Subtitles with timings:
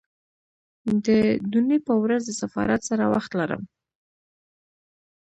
[1.05, 1.07] د
[1.51, 3.61] دونۍ په ورځ د سفارت سره وخت لرم